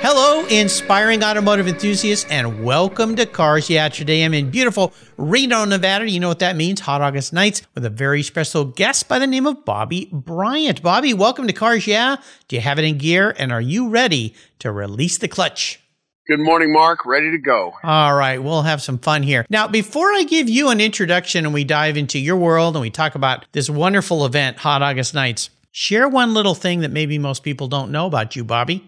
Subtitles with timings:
[0.00, 3.88] Hello, inspiring automotive enthusiasts, and welcome to Cars Yeah.
[3.88, 6.08] Today I'm in beautiful Reno, Nevada.
[6.08, 6.80] You know what that means?
[6.80, 10.82] Hot August nights with a very special guest by the name of Bobby Bryant.
[10.82, 12.16] Bobby, welcome to Cars Yeah.
[12.46, 13.34] Do you have it in gear?
[13.38, 15.80] And are you ready to release the clutch?
[16.28, 17.04] Good morning, Mark.
[17.04, 17.72] Ready to go.
[17.82, 19.46] All right, we'll have some fun here.
[19.50, 22.90] Now, before I give you an introduction and we dive into your world and we
[22.90, 27.42] talk about this wonderful event, Hot August Nights, share one little thing that maybe most
[27.42, 28.84] people don't know about you, Bobby.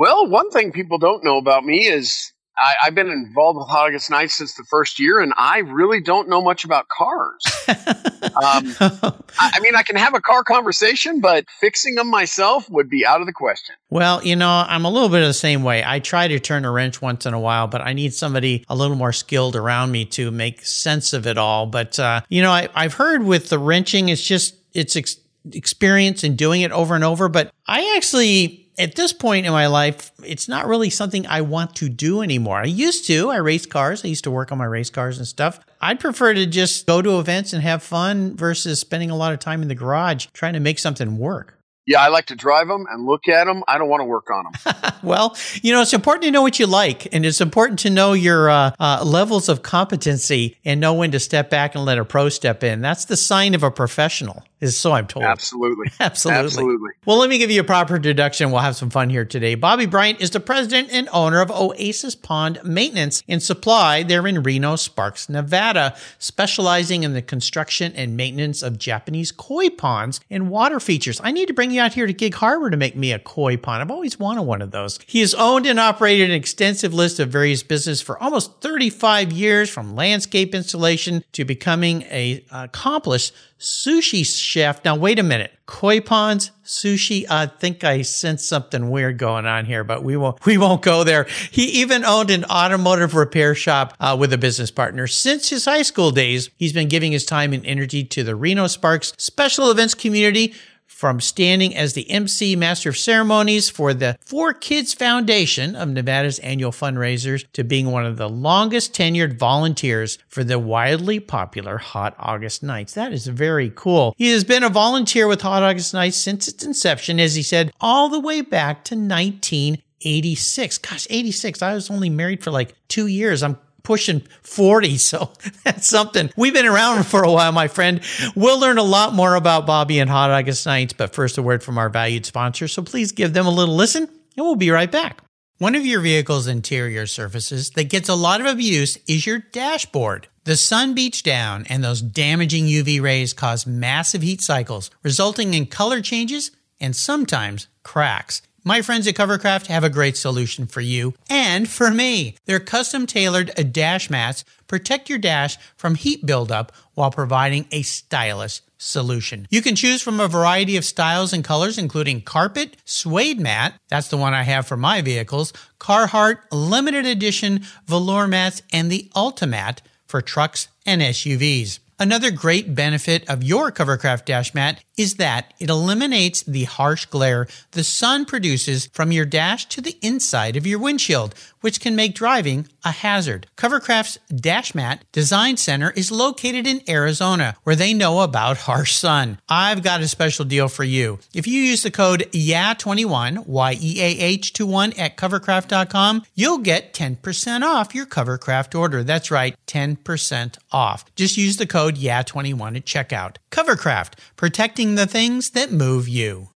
[0.00, 4.10] Well, one thing people don't know about me is I, have been involved with August
[4.10, 7.44] Nights since the first year, and I really don't know much about cars.
[7.68, 12.88] um, I, I, mean, I can have a car conversation, but fixing them myself would
[12.88, 13.74] be out of the question.
[13.90, 15.84] Well, you know, I'm a little bit of the same way.
[15.84, 18.74] I try to turn a wrench once in a while, but I need somebody a
[18.74, 21.66] little more skilled around me to make sense of it all.
[21.66, 25.20] But, uh, you know, I, have heard with the wrenching, it's just, it's ex-
[25.52, 27.28] experience in doing it over and over.
[27.28, 31.76] But I actually, at this point in my life, it's not really something I want
[31.76, 32.56] to do anymore.
[32.56, 33.30] I used to.
[33.30, 34.04] I race cars.
[34.04, 35.60] I used to work on my race cars and stuff.
[35.80, 39.38] I'd prefer to just go to events and have fun versus spending a lot of
[39.38, 41.58] time in the garage trying to make something work.
[41.86, 43.64] Yeah, I like to drive them and look at them.
[43.66, 44.92] I don't want to work on them.
[45.02, 48.12] well, you know, it's important to know what you like, and it's important to know
[48.12, 52.04] your uh, uh, levels of competency and know when to step back and let a
[52.04, 52.80] pro step in.
[52.80, 55.24] That's the sign of a professional is so I'm told.
[55.24, 55.90] Absolutely.
[56.00, 56.44] Absolutely.
[56.44, 56.90] Absolutely.
[57.06, 58.50] Well, let me give you a proper introduction.
[58.50, 59.54] We'll have some fun here today.
[59.54, 64.42] Bobby Bryant is the president and owner of Oasis Pond Maintenance and Supply there in
[64.42, 70.80] Reno, Sparks, Nevada, specializing in the construction and maintenance of Japanese koi ponds and water
[70.80, 71.20] features.
[71.22, 73.56] I need to bring you out here to Gig Harbor to make me a koi
[73.56, 73.82] pond.
[73.82, 74.98] I've always wanted one of those.
[75.06, 79.70] He has owned and operated an extensive list of various businesses for almost 35 years,
[79.70, 84.84] from landscape installation to becoming a uh, accomplished sushi chef.
[84.84, 85.52] Now, wait a minute.
[85.66, 87.24] Koi ponds, sushi.
[87.30, 91.04] I think I sense something weird going on here, but we won't, we won't go
[91.04, 91.26] there.
[91.50, 95.06] He even owned an automotive repair shop uh, with a business partner.
[95.06, 98.66] Since his high school days, he's been giving his time and energy to the Reno
[98.66, 100.54] Sparks special events community,
[101.00, 106.38] from standing as the MC Master of Ceremonies for the Four Kids Foundation of Nevada's
[106.40, 112.14] annual fundraisers to being one of the longest tenured volunteers for the wildly popular Hot
[112.18, 112.92] August Nights.
[112.92, 114.14] That is very cool.
[114.18, 117.72] He has been a volunteer with Hot August Nights since its inception, as he said,
[117.80, 120.76] all the way back to 1986.
[120.76, 121.62] Gosh, 86.
[121.62, 123.42] I was only married for like two years.
[123.42, 124.98] I'm pushing 40.
[124.98, 125.32] So
[125.64, 126.30] that's something.
[126.36, 128.00] We've been around for a while, my friend.
[128.34, 131.62] We'll learn a lot more about Bobby and Hot August Nights, but first a word
[131.62, 132.68] from our valued sponsor.
[132.68, 135.22] So please give them a little listen and we'll be right back.
[135.58, 140.28] One of your vehicle's interior surfaces that gets a lot of abuse is your dashboard.
[140.44, 145.66] The sun beats down and those damaging UV rays cause massive heat cycles, resulting in
[145.66, 148.40] color changes and sometimes cracks.
[148.62, 152.36] My friends at Covercraft have a great solution for you and for me.
[152.44, 157.80] Their custom tailored uh, dash mats protect your dash from heat buildup while providing a
[157.80, 159.46] stylish solution.
[159.50, 164.08] You can choose from a variety of styles and colors, including carpet, suede mat, that's
[164.08, 169.78] the one I have for my vehicles, Carhartt limited edition velour mats, and the Ultimat
[170.06, 171.78] for trucks and SUVs.
[172.00, 177.46] Another great benefit of your Covercraft dash mat is that it eliminates the harsh glare
[177.72, 182.14] the sun produces from your dash to the inside of your windshield, which can make
[182.14, 183.46] driving a hazard.
[183.56, 189.38] Covercraft's Dash Mat Design Center is located in Arizona, where they know about harsh sun.
[189.48, 191.18] I've got a special deal for you.
[191.34, 198.06] If you use the code YEAH21, Y-E-A-H 21 at covercraft.com, you'll get 10% off your
[198.06, 199.02] Covercraft order.
[199.02, 201.04] That's right, 10% off.
[201.14, 203.36] Just use the code YEAH21 at checkout.
[203.50, 206.48] Covercraft, protecting the things that move you.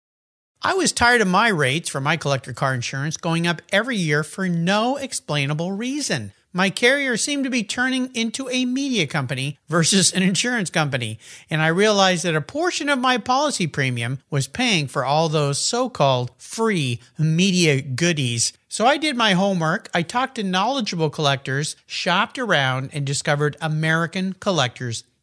[0.61, 4.23] I was tired of my rates for my collector car insurance going up every year
[4.23, 6.31] for no explainable reason.
[6.55, 11.61] my carrier seemed to be turning into a media company versus an insurance company, and
[11.61, 15.89] I realized that a portion of my policy premium was paying for all those so
[15.89, 18.53] called free media goodies.
[18.69, 19.89] So I did my homework.
[19.93, 25.03] I talked to knowledgeable collectors, shopped around, and discovered American Collectors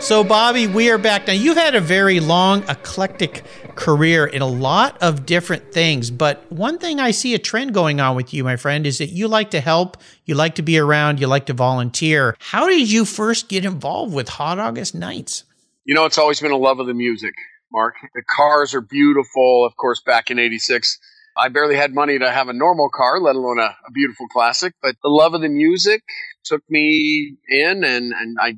[0.00, 1.26] So, Bobby, we are back.
[1.26, 6.10] Now, you've had a very long, eclectic career in a lot of different things.
[6.10, 9.08] But one thing I see a trend going on with you, my friend, is that
[9.08, 12.36] you like to help, you like to be around, you like to volunteer.
[12.38, 15.44] How did you first get involved with Hot August Nights?
[15.84, 17.34] You know, it's always been a love of the music,
[17.72, 17.94] Mark.
[18.14, 19.66] The cars are beautiful.
[19.66, 20.98] Of course, back in 86,
[21.36, 24.74] I barely had money to have a normal car, let alone a, a beautiful classic.
[24.80, 26.02] But the love of the music
[26.44, 28.54] took me in, and, and I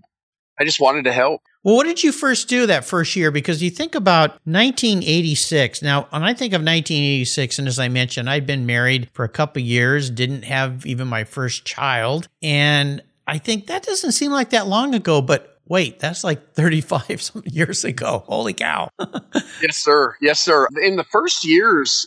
[0.61, 1.41] I just wanted to help.
[1.65, 3.31] Well, what did you first do that first year?
[3.31, 5.81] Because you think about 1986.
[5.81, 9.29] Now, when I think of 1986, and as I mentioned, I'd been married for a
[9.29, 12.29] couple years, didn't have even my first child.
[12.43, 17.23] And I think that doesn't seem like that long ago, but wait, that's like 35
[17.23, 18.25] some years ago.
[18.27, 18.91] Holy cow.
[19.63, 20.15] yes, sir.
[20.21, 20.69] Yes, sir.
[20.83, 22.07] In the first years,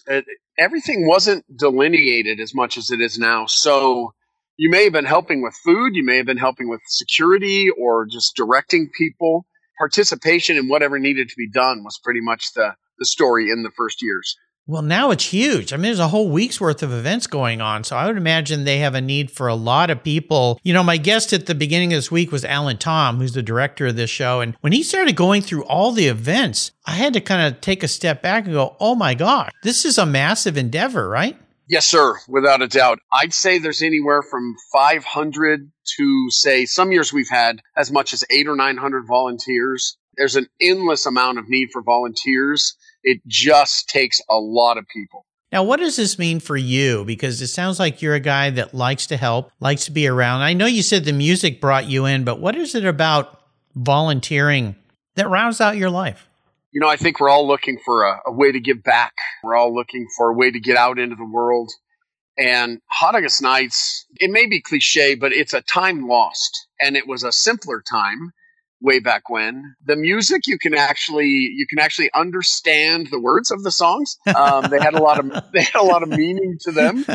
[0.60, 3.48] everything wasn't delineated as much as it is now.
[3.48, 4.14] So,
[4.58, 8.06] you may have been helping with food, you may have been helping with security or
[8.06, 9.46] just directing people.
[9.80, 13.72] Participation in whatever needed to be done was pretty much the, the story in the
[13.76, 14.36] first years.
[14.66, 15.74] Well, now it's huge.
[15.74, 17.84] I mean, there's a whole week's worth of events going on.
[17.84, 20.58] So I would imagine they have a need for a lot of people.
[20.64, 23.44] You know, my guest at the beginning of this week was Alan Tom, who's the
[23.44, 24.40] director of this show.
[24.40, 27.84] And when he started going through all the events, I had to kind of take
[27.84, 31.38] a step back and go, oh my gosh, this is a massive endeavor, right?
[31.70, 33.00] Yes, sir, without a doubt.
[33.12, 38.26] I'd say there's anywhere from 500 to say some years we've had as much as
[38.30, 39.98] eight or 900 volunteers.
[40.18, 42.76] There's an endless amount of need for volunteers.
[43.04, 45.26] It just takes a lot of people.
[45.52, 47.06] Now, what does this mean for you?
[47.06, 50.42] Because it sounds like you're a guy that likes to help, likes to be around.
[50.42, 53.40] I know you said the music brought you in, but what is it about
[53.76, 54.76] volunteering
[55.16, 56.28] that rounds out your life?
[56.74, 59.14] You know, I think we're all looking for a, a, way to give back.
[59.44, 61.72] We're all looking for a way to get out into the world.
[62.38, 66.68] And Hot August Nights, it may be cliche, but it's a time lost.
[66.82, 68.32] And it was a simpler time
[68.82, 69.76] way back when.
[69.86, 74.18] The music, you can actually, you can actually understand the words of the songs.
[74.36, 77.06] Um, they had a lot of, they had a lot of meaning to them.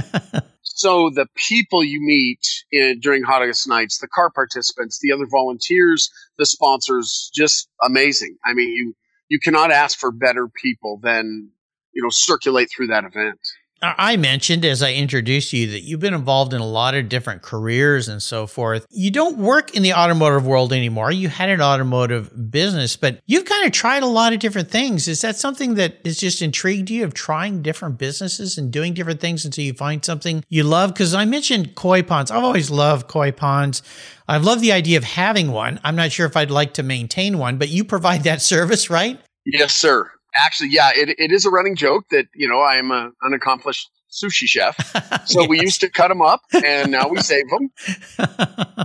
[0.62, 2.38] So the people you meet
[2.71, 8.37] in, during Hot August Nights, the car participants, the other volunteers, the sponsors, just amazing.
[8.47, 8.94] I mean, you,
[9.30, 11.50] you cannot ask for better people than
[11.94, 13.40] you know circulate through that event.
[13.80, 17.42] I mentioned as I introduced you that you've been involved in a lot of different
[17.42, 18.85] careers and so forth.
[18.90, 21.12] You don't work in the automotive world anymore.
[21.12, 25.06] You had an automotive business, but you've kind of tried a lot of different things.
[25.06, 29.20] Is that something that has just intrigued you of trying different businesses and doing different
[29.20, 30.92] things until you find something you love?
[30.92, 32.32] Because I mentioned koi ponds.
[32.32, 33.82] I've always loved koi ponds.
[34.26, 35.78] I've loved the idea of having one.
[35.85, 39.20] I'm not sure if I'd like to maintain one, but you provide that service, right?
[39.47, 40.11] Yes, sir.
[40.35, 43.32] Actually, yeah, it, it is a running joke that, you know, I am a, an
[43.35, 44.76] accomplished sushi chef.
[45.28, 45.49] So yes.
[45.50, 47.70] we used to cut them up and now we save them.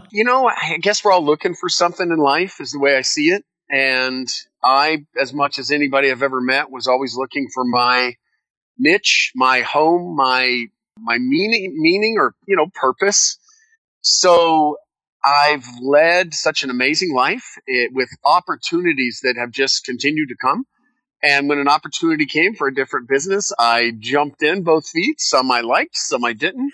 [0.12, 3.02] you know, I guess we're all looking for something in life, is the way I
[3.02, 3.46] see it.
[3.70, 4.28] And
[4.62, 8.16] I, as much as anybody I've ever met, was always looking for my
[8.78, 10.66] niche, my home, my
[11.00, 13.38] my meaning, meaning or you know, purpose.
[14.02, 14.78] So
[15.26, 20.66] I've led such an amazing life it, with opportunities that have just continued to come.
[21.24, 25.22] And when an opportunity came for a different business, I jumped in both feet.
[25.22, 26.74] Some I liked, some I didn't.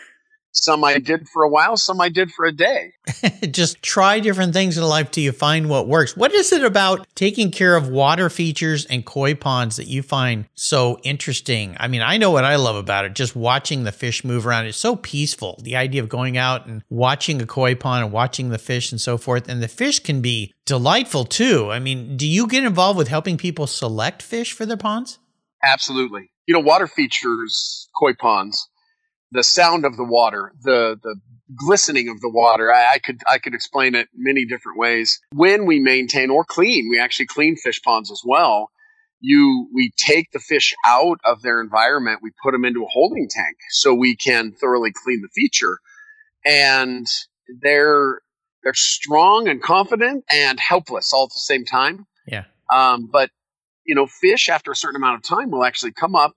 [0.51, 2.93] Some I did for a while, some I did for a day.
[3.51, 6.17] Just try different things in life till you find what works.
[6.17, 10.45] What is it about taking care of water features and koi ponds that you find
[10.55, 11.77] so interesting?
[11.79, 13.13] I mean, I know what I love about it.
[13.13, 14.65] Just watching the fish move around.
[14.65, 15.59] It's so peaceful.
[15.61, 18.99] The idea of going out and watching a koi pond and watching the fish and
[18.99, 19.47] so forth.
[19.47, 21.69] And the fish can be delightful too.
[21.71, 25.19] I mean, do you get involved with helping people select fish for their ponds?
[25.63, 26.31] Absolutely.
[26.47, 28.67] You know, water features, koi ponds
[29.31, 31.15] the sound of the water, the the
[31.55, 32.73] glistening of the water.
[32.73, 35.19] I, I, could I could explain it many different ways.
[35.33, 38.69] When we maintain or clean, we actually clean fish ponds as well.
[39.19, 43.27] You we take the fish out of their environment, we put them into a holding
[43.29, 45.79] tank so we can thoroughly clean the feature.
[46.45, 47.05] And
[47.61, 48.21] they're
[48.63, 52.05] they're strong and confident and helpless all at the same time.
[52.25, 52.45] Yeah.
[52.73, 53.29] Um, but
[53.85, 56.35] you know, fish after a certain amount of time will actually come up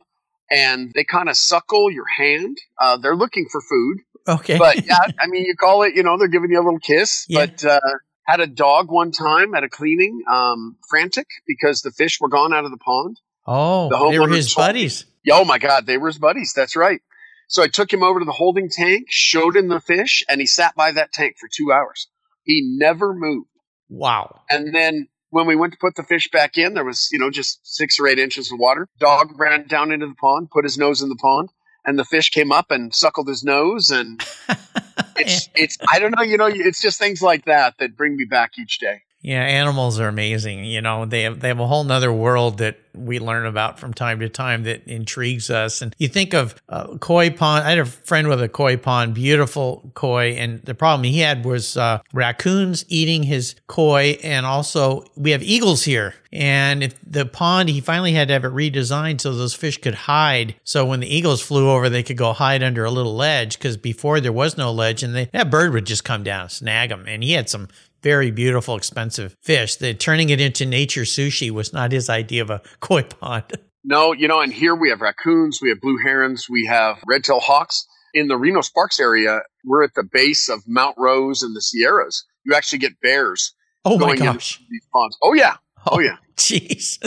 [0.52, 2.58] and they kind of suckle your hand.
[2.80, 3.98] Uh, they're looking for food.
[4.28, 4.58] Okay.
[4.58, 7.24] But yeah, I mean, you call it, you know, they're giving you a little kiss.
[7.28, 7.46] Yeah.
[7.46, 7.80] But uh,
[8.26, 12.52] had a dog one time at a cleaning, um, frantic because the fish were gone
[12.52, 13.18] out of the pond.
[13.46, 15.06] Oh, the they were his buddies.
[15.30, 16.52] Oh my God, they were his buddies.
[16.54, 17.00] That's right.
[17.48, 20.46] So I took him over to the holding tank, showed him the fish, and he
[20.46, 22.08] sat by that tank for two hours.
[22.44, 23.48] He never moved.
[23.88, 24.40] Wow.
[24.48, 27.30] And then when we went to put the fish back in, there was, you know,
[27.30, 28.86] just six or eight inches of water.
[29.00, 31.48] Dog ran down into the pond, put his nose in the pond,
[31.86, 33.90] and the fish came up and suckled his nose.
[33.90, 34.22] And
[35.16, 38.26] it's, it's, I don't know, you know, it's just things like that that bring me
[38.26, 39.00] back each day.
[39.22, 40.64] Yeah, animals are amazing.
[40.64, 43.94] You know, they have they have a whole nother world that we learn about from
[43.94, 45.80] time to time that intrigues us.
[45.80, 47.64] And you think of uh, koi pond.
[47.64, 51.44] I had a friend with a koi pond, beautiful koi, and the problem he had
[51.44, 56.14] was uh, raccoons eating his koi, and also we have eagles here.
[56.32, 59.94] And if the pond, he finally had to have it redesigned so those fish could
[59.94, 60.56] hide.
[60.64, 63.76] So when the eagles flew over, they could go hide under a little ledge because
[63.76, 66.88] before there was no ledge, and they, that bird would just come down and snag
[66.88, 67.04] them.
[67.06, 67.68] And he had some
[68.02, 69.76] very beautiful, expensive fish.
[69.76, 73.44] That turning it into nature sushi was not his idea of a koi pond.
[73.84, 77.42] No, you know, and here we have raccoons, we have blue herons, we have red-tailed
[77.42, 77.86] hawks.
[78.14, 82.24] In the Reno Sparks area, we're at the base of Mount Rose and the Sierras.
[82.44, 83.54] You actually get bears.
[83.84, 84.60] Oh my gosh!
[84.70, 85.16] These ponds.
[85.22, 85.56] Oh yeah.
[85.84, 86.16] Oh, oh yeah.
[86.36, 86.98] Jeez.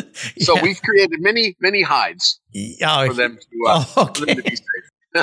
[0.44, 2.42] So we've created many, many hides
[2.84, 4.25] oh, for them to, uh, oh, okay.
[4.25, 4.75] them to be safe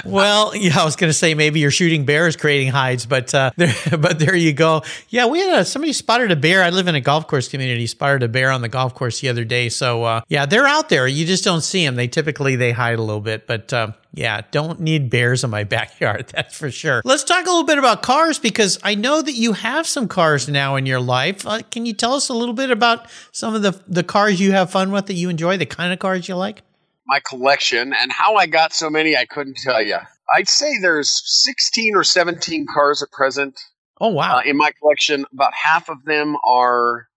[0.05, 3.51] well, yeah, I was going to say maybe you're shooting bears creating hides, but uh,
[3.57, 4.83] there, but there you go.
[5.09, 6.63] Yeah, we had a, somebody spotted a bear.
[6.63, 7.87] I live in a golf course community.
[7.87, 9.69] Spotted a bear on the golf course the other day.
[9.69, 11.07] So uh, yeah, they're out there.
[11.07, 11.97] You just don't see them.
[11.97, 15.65] They typically they hide a little bit, but uh, yeah, don't need bears in my
[15.73, 16.27] backyard.
[16.35, 17.03] That's for sure.
[17.05, 20.49] Let's talk a little bit about cars because I know that you have some cars
[20.49, 21.47] now in your life.
[21.47, 24.53] Uh, can you tell us a little bit about some of the the cars you
[24.53, 26.63] have fun with that you enjoy, the kind of cars you like?
[27.07, 29.99] My collection and how I got so many, I couldn't tell you.
[30.35, 33.59] I'd say there's 16 or 17 cars at present.
[34.01, 34.39] Oh, wow.
[34.39, 37.09] Uh, in my collection, about half of them are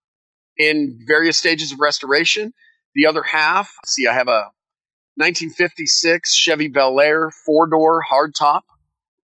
[0.58, 2.54] in various stages of restoration.
[2.94, 4.52] The other half, see, I have a
[5.16, 8.62] 1956 Chevy Bel Air four door hardtop,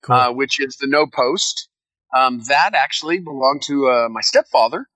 [0.03, 0.17] cool.
[0.17, 1.69] uh, which is the no post.
[2.15, 4.89] Um, that actually belonged to uh, my stepfather,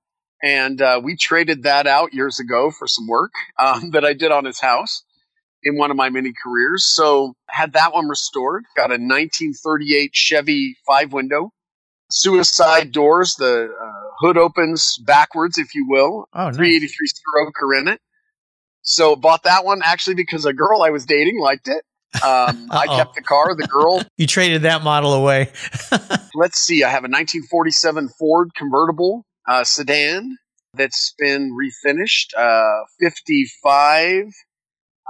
[0.42, 4.32] and uh, we traded that out years ago for some work um, that I did
[4.32, 5.04] on his house
[5.64, 6.84] in one of my many careers.
[6.94, 8.64] So had that one restored.
[8.76, 11.50] Got a 1938 Chevy five window,
[12.10, 13.34] suicide doors.
[13.36, 16.28] The uh, hood opens backwards, if you will.
[16.32, 16.56] Oh, nice.
[16.56, 18.00] 383 stroker in it.
[18.82, 21.84] So bought that one actually because a girl I was dating liked it.
[22.22, 23.54] Um, I kept the car.
[23.54, 24.02] The girl.
[24.16, 25.50] you traded that model away.
[26.34, 26.84] let's see.
[26.84, 30.36] I have a 1947 Ford convertible uh, sedan
[30.74, 32.34] that's been refinished.
[32.36, 34.26] Uh, 55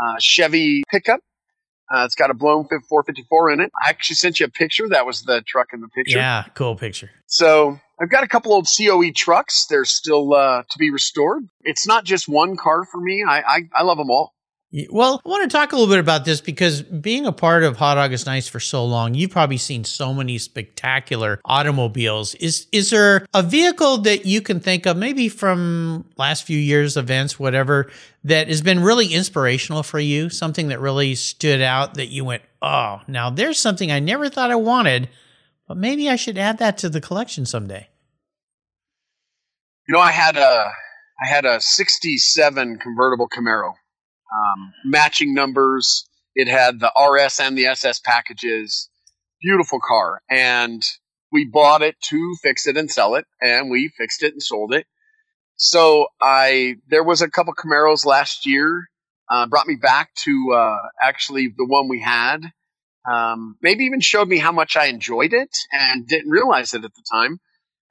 [0.02, 1.20] uh, Chevy pickup.
[1.94, 3.70] Uh, it's got a blown 454 in it.
[3.86, 4.88] I actually sent you a picture.
[4.88, 6.18] That was the truck in the picture.
[6.18, 7.10] Yeah, cool picture.
[7.26, 9.66] So I've got a couple old COE trucks.
[9.66, 11.44] They're still uh, to be restored.
[11.62, 13.24] It's not just one car for me.
[13.26, 14.33] I, I, I love them all.
[14.90, 17.76] Well, I want to talk a little bit about this because being a part of
[17.76, 22.34] Hot August Nights for so long, you've probably seen so many spectacular automobiles.
[22.36, 26.96] Is is there a vehicle that you can think of, maybe from last few years
[26.96, 27.88] events, whatever,
[28.24, 30.28] that has been really inspirational for you?
[30.28, 34.50] Something that really stood out that you went, oh, now there's something I never thought
[34.50, 35.08] I wanted,
[35.68, 37.90] but maybe I should add that to the collection someday.
[39.86, 40.72] You know, I had a
[41.22, 43.74] I had a '67 convertible Camaro
[44.34, 46.08] um, matching numbers.
[46.34, 48.88] It had the RS and the SS packages.
[49.40, 50.22] Beautiful car.
[50.30, 50.82] And
[51.32, 54.72] we bought it to fix it and sell it, and we fixed it and sold
[54.72, 54.86] it.
[55.56, 58.88] So I there was a couple Camaros last year.
[59.30, 62.38] Uh, brought me back to uh, actually the one we had.
[63.10, 66.94] Um, maybe even showed me how much I enjoyed it and didn't realize it at
[66.94, 67.38] the time.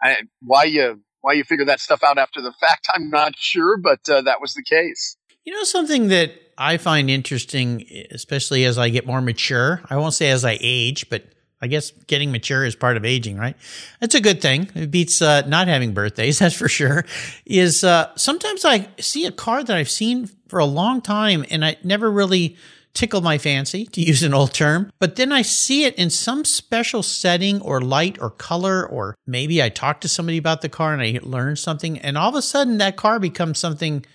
[0.01, 3.77] I, why you why you figure that stuff out after the fact, I'm not sure,
[3.77, 5.17] but uh, that was the case.
[5.43, 9.81] You know, something that I find interesting, especially as I get more mature.
[9.89, 11.23] I won't say as I age, but
[11.61, 13.55] I guess getting mature is part of aging, right?
[13.99, 14.69] That's a good thing.
[14.75, 17.05] It beats uh, not having birthdays, that's for sure.
[17.45, 21.63] Is uh, sometimes I see a car that I've seen for a long time and
[21.65, 22.55] I never really
[22.93, 26.45] tickled my fancy, to use an old term, but then I see it in some
[26.45, 30.93] special setting or light or color, or maybe I talk to somebody about the car
[30.93, 34.05] and I learn something, and all of a sudden that car becomes something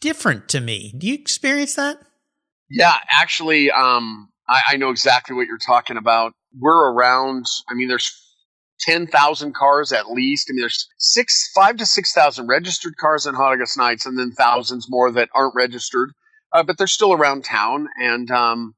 [0.00, 0.94] different to me.
[0.96, 1.98] Do you experience that?
[2.70, 6.32] Yeah, actually, um, I, I know exactly what you're talking about.
[6.58, 8.12] We're around, I mean, there's
[8.80, 10.48] 10,000 cars at least.
[10.50, 14.32] I mean, there's six, five to 6,000 registered cars in Hot August Nights and then
[14.32, 16.12] thousands more that aren't registered,
[16.52, 17.88] uh, but they're still around town.
[18.00, 18.74] And um,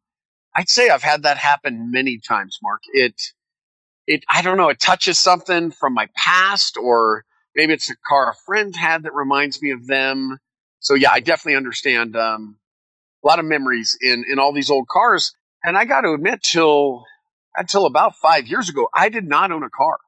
[0.57, 2.81] I'd say I've had that happen many times, Mark.
[2.93, 3.21] It,
[4.07, 7.25] it, I don't know, it touches something from my past or
[7.55, 10.38] maybe it's a car a friend had that reminds me of them.
[10.83, 12.59] So yeah, I definitely understand um,
[13.25, 15.35] a lot of memories in, in all these old cars.
[15.65, 17.05] And I got to admit, till
[17.57, 19.99] until about five years ago, I did not own a car,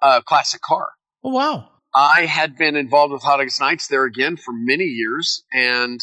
[0.00, 0.88] a classic car.
[1.22, 1.68] Oh, wow.
[1.94, 5.42] I had been involved with Hot August Nights there again for many years.
[5.52, 6.00] And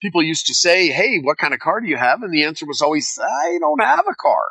[0.00, 2.22] people used to say, Hey, what kind of car do you have?
[2.22, 4.44] And the answer was always, I don't have a car.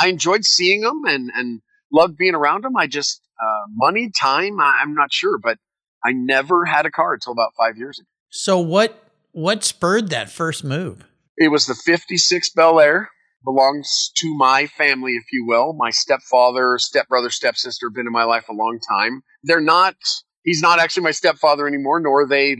[0.00, 1.60] I enjoyed seeing them and, and
[1.92, 2.76] loved being around them.
[2.76, 5.58] I just, uh, money, time, I'm not sure, but
[6.04, 8.08] I never had a car until about five years ago.
[8.36, 9.00] So what,
[9.30, 11.04] what spurred that first move?
[11.36, 13.08] It was the 56 Bel Air
[13.44, 15.72] belongs to my family, if you will.
[15.74, 19.22] My stepfather, stepbrother, stepsister have been in my life a long time.
[19.44, 19.94] They're not,
[20.42, 22.56] he's not actually my stepfather anymore, nor are they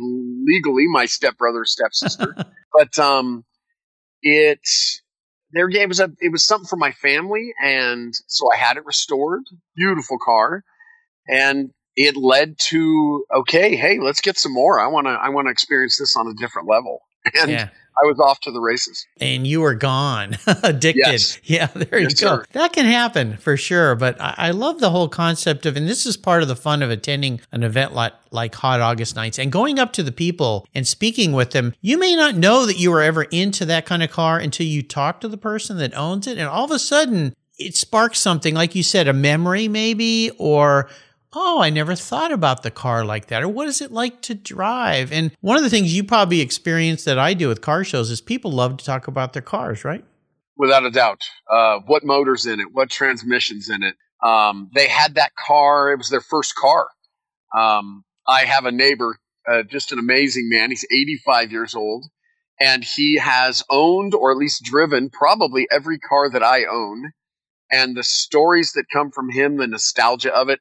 [0.46, 2.36] legally my stepbrother, stepsister.
[2.72, 3.44] but, um,
[4.22, 4.60] it,
[5.50, 7.52] their it was a, it was something for my family.
[7.64, 9.42] And so I had it restored.
[9.74, 10.62] Beautiful car.
[11.26, 14.80] And it led to, okay, hey, let's get some more.
[14.80, 17.02] I want to, I want to experience this on a different level.
[17.40, 17.68] And, yeah.
[17.96, 19.06] I was off to the races.
[19.20, 21.06] And you were gone, addicted.
[21.06, 21.38] Yes.
[21.44, 22.36] Yeah, there yes, you go.
[22.36, 22.44] Sir.
[22.52, 23.94] That can happen for sure.
[23.94, 26.82] But I, I, love the whole concept of, and this is part of the fun
[26.82, 30.66] of attending an event like, like Hot August Nights and going up to the people
[30.74, 31.74] and speaking with them.
[31.80, 34.82] You may not know that you were ever into that kind of car until you
[34.82, 36.38] talk to the person that owns it.
[36.38, 40.88] And all of a sudden, it sparks something, like you said, a memory maybe, or
[41.34, 43.42] oh, I never thought about the car like that.
[43.42, 45.12] Or what is it like to drive?
[45.12, 48.20] And one of the things you probably experience that I do with car shows is
[48.20, 50.04] people love to talk about their cars, right?
[50.56, 51.22] Without a doubt.
[51.50, 52.68] Uh, what motor's in it?
[52.72, 53.96] What transmission's in it?
[54.24, 55.92] Um, they had that car.
[55.92, 56.88] It was their first car.
[57.56, 59.18] Um, I have a neighbor,
[59.48, 60.70] uh, just an amazing man.
[60.70, 62.06] He's 85 years old,
[62.60, 67.12] and he has owned or at least driven probably every car that I own.
[67.70, 70.60] And the stories that come from him, the nostalgia of it,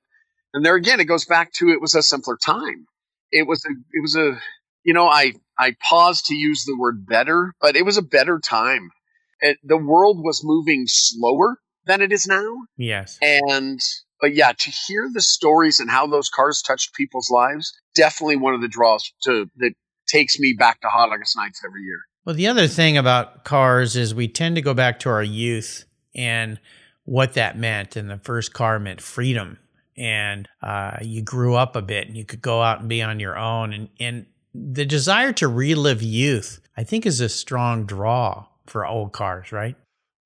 [0.53, 2.85] and there again, it goes back to it was a simpler time.
[3.31, 4.39] It was a, it was a,
[4.83, 8.39] you know, I, I paused to use the word better, but it was a better
[8.39, 8.91] time.
[9.39, 12.63] It, the world was moving slower than it is now.
[12.77, 13.17] Yes.
[13.21, 13.79] And,
[14.21, 18.53] but yeah, to hear the stories and how those cars touched people's lives, definitely one
[18.53, 19.73] of the draws to, that
[20.07, 21.99] takes me back to Hot August Nights every year.
[22.25, 25.85] Well, the other thing about cars is we tend to go back to our youth
[26.15, 26.59] and
[27.03, 27.95] what that meant.
[27.95, 29.59] And the first car meant freedom
[29.97, 33.19] and uh, you grew up a bit and you could go out and be on
[33.19, 38.45] your own and, and the desire to relive youth i think is a strong draw
[38.65, 39.75] for old cars right?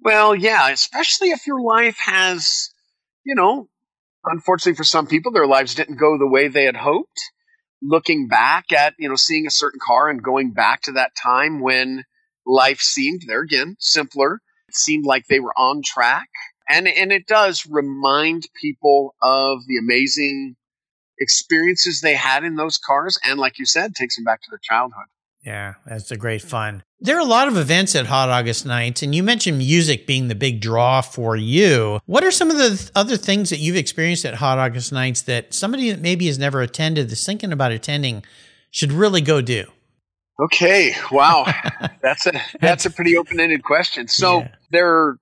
[0.02, 2.70] Well yeah especially if your life has
[3.26, 3.70] you know
[4.30, 7.20] unfortunately for some people their lives didn't go the way they had hoped.
[7.82, 11.60] Looking back at you know seeing a certain car and going back to that time
[11.60, 12.04] when
[12.46, 14.42] life seemed there again simpler.
[14.68, 16.28] It seemed like they were on track
[16.70, 20.56] and and it does remind people of the amazing
[21.20, 24.60] experiences they had in those cars and like you said takes them back to their
[24.62, 25.06] childhood.
[25.44, 26.84] Yeah that's a great fun.
[27.00, 30.28] There are a lot of events at hot august nights and you mentioned music being
[30.28, 32.00] the big draw for you.
[32.06, 35.54] What are some of the other things that you've experienced at hot august nights that
[35.54, 38.24] somebody that maybe has never attended is thinking about attending
[38.70, 39.66] should really go do?
[40.40, 41.46] Okay wow.
[42.02, 44.08] That's a that's a pretty open-ended question.
[44.08, 44.48] So yeah.
[44.72, 45.18] there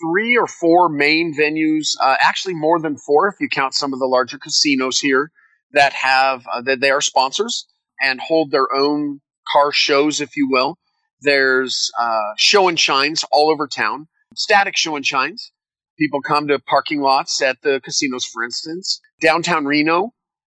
[0.00, 3.98] three or four main venues, uh, actually more than four if you count some of
[3.98, 5.30] the larger casinos here
[5.72, 7.66] that have uh, that they are sponsors
[8.00, 9.20] and hold their own
[9.52, 10.78] car shows, if you will.
[11.20, 15.52] There's uh, show and shines all over town, static show and shines.
[15.98, 19.00] People come to parking lots at the casinos, for instance.
[19.20, 20.14] Downtown Reno,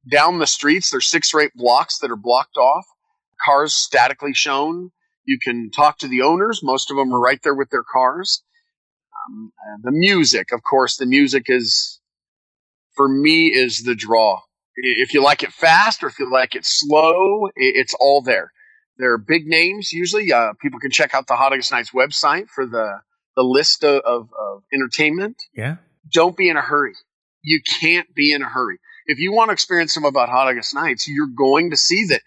[0.10, 2.86] down the streets, there's six or eight blocks that are blocked off.
[3.44, 4.92] Cars statically shown.
[5.26, 6.62] You can talk to the owners.
[6.64, 8.42] Most of them are right there with their cars
[9.28, 12.00] Um, the music, of course, the music is
[12.96, 14.40] for me is the draw.
[14.76, 18.52] If you like it fast or if you like it slow, it's all there.
[18.98, 20.32] There are big names usually.
[20.32, 23.02] Uh, people can check out the Hot August Nights website for the
[23.36, 25.42] the list of, of, of entertainment.
[25.56, 25.78] Yeah.
[26.12, 26.94] Don't be in a hurry.
[27.44, 28.78] You can't be in a hurry.
[29.08, 32.22] If you want to experience some about Hot August Nights, you're going to see that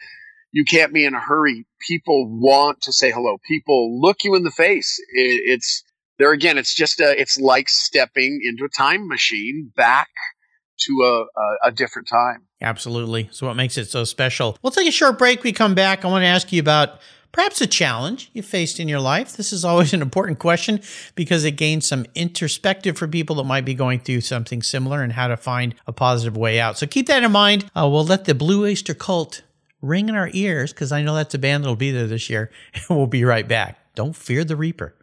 [0.52, 1.66] you can't be in a hurry.
[1.87, 3.38] People want to say hello.
[3.46, 4.98] People look you in the face.
[5.12, 5.85] It, it's
[6.18, 6.59] there again.
[6.59, 10.09] It's just a, it's like stepping into a time machine back
[10.79, 12.42] to a, a, a different time.
[12.61, 13.29] Absolutely.
[13.33, 14.57] So what makes it so special?
[14.62, 15.42] We'll take a short break.
[15.42, 16.05] We come back.
[16.05, 17.00] I want to ask you about
[17.33, 19.37] perhaps a challenge you faced in your life.
[19.37, 20.81] This is always an important question
[21.14, 25.12] because it gains some introspective for people that might be going through something similar and
[25.12, 26.79] how to find a positive way out.
[26.79, 27.70] So keep that in mind.
[27.76, 29.42] Uh, we'll let the Blue Oyster Cult
[29.83, 32.50] ring in our ears because I know that's a band that'll be there this year.
[32.74, 33.79] And we'll be right back.
[33.94, 34.94] Don't fear the Reaper.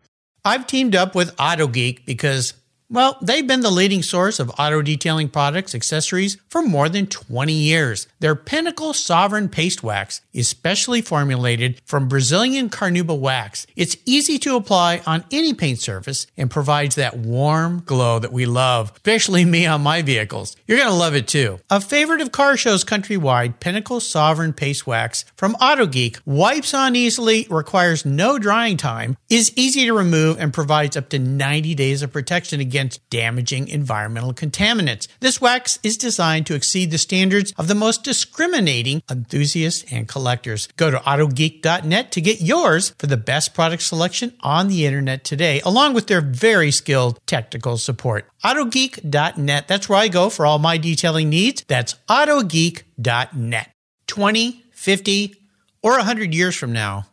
[0.45, 2.53] I've teamed up with AutoGeek because
[2.93, 7.51] well, they've been the leading source of auto detailing products, accessories for more than 20
[7.51, 8.05] years.
[8.19, 13.65] Their Pinnacle Souveran Paste Wax is specially formulated from Brazilian Carnauba wax.
[13.75, 18.45] It's easy to apply on any paint surface and provides that warm glow that we
[18.45, 20.55] love, especially me on my vehicles.
[20.67, 21.59] You're going to love it too.
[21.71, 27.47] A favorite of car shows countrywide, Pinnacle Souveran Paste Wax from AutoGeek wipes on easily,
[27.49, 32.13] requires no drying time, is easy to remove, and provides up to 90 days of
[32.13, 35.07] protection against against damaging environmental contaminants.
[35.21, 40.67] This wax is designed to exceed the standards of the most discriminating enthusiasts and collectors.
[40.75, 45.61] Go to autogeek.net to get yours for the best product selection on the internet today,
[45.61, 48.25] along with their very skilled technical support.
[48.43, 49.67] Autogeek.net.
[49.69, 51.63] That's where I go for all my detailing needs.
[51.65, 53.69] That's autogeek.net.
[54.07, 55.35] 20, 50,
[55.81, 57.05] or 100 years from now,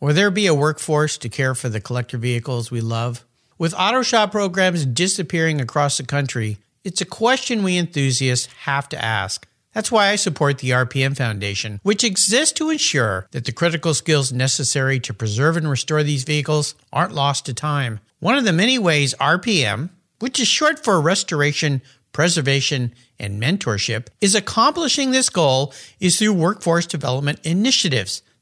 [0.00, 3.26] will there be a workforce to care for the collector vehicles we love?
[3.58, 9.02] With auto shop programs disappearing across the country, it's a question we enthusiasts have to
[9.02, 9.48] ask.
[9.72, 14.30] That's why I support the RPM Foundation, which exists to ensure that the critical skills
[14.30, 18.00] necessary to preserve and restore these vehicles aren't lost to time.
[18.20, 19.88] One of the many ways RPM,
[20.18, 21.80] which is short for Restoration,
[22.12, 28.20] Preservation, and Mentorship, is accomplishing this goal is through workforce development initiatives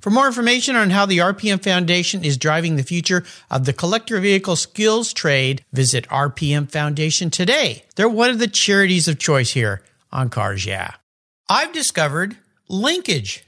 [0.00, 4.18] For more information on how the RPM Foundation is driving the future of the collector
[4.18, 7.84] vehicle skills trade, visit RPM Foundation today.
[7.96, 10.94] They're one of the charities of choice here on Cars Yeah.
[11.50, 13.44] I've discovered Linkage.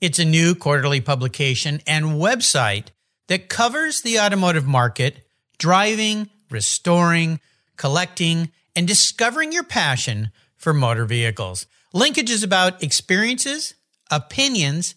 [0.00, 2.86] It's a new quarterly publication and website
[3.28, 5.24] that covers the automotive market,
[5.58, 7.38] driving, restoring,
[7.76, 11.66] collecting, and discovering your passion for motor vehicles.
[11.92, 13.74] Linkage is about experiences,
[14.10, 14.96] opinions,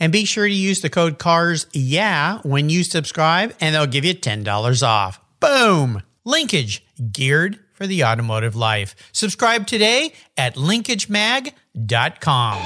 [0.00, 4.04] And be sure to use the code CARS yeah when you subscribe, and they'll give
[4.04, 5.20] you $10 off.
[5.40, 6.02] Boom!
[6.24, 8.94] Linkage, geared for the automotive life.
[9.12, 12.58] Subscribe today at linkagemag.com.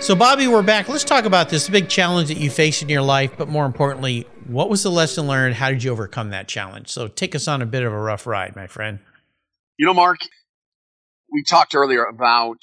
[0.00, 0.88] So, Bobby, we're back.
[0.88, 4.26] Let's talk about this big challenge that you face in your life, but more importantly,
[4.46, 5.54] what was the lesson learned?
[5.54, 6.88] How did you overcome that challenge?
[6.88, 9.00] So, take us on a bit of a rough ride, my friend.
[9.76, 10.20] You know, Mark,
[11.30, 12.58] we talked earlier about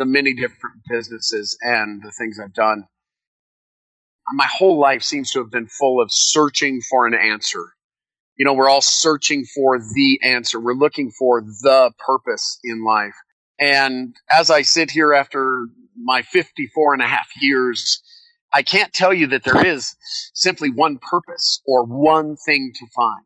[0.00, 2.84] the many different businesses and the things I've done.
[4.32, 7.74] My whole life seems to have been full of searching for an answer.
[8.36, 10.58] You know, we're all searching for the answer.
[10.58, 13.14] We're looking for the purpose in life.
[13.58, 15.66] And as I sit here after
[16.02, 18.02] my 54 and a half years,
[18.54, 19.94] I can't tell you that there is
[20.32, 23.24] simply one purpose or one thing to find.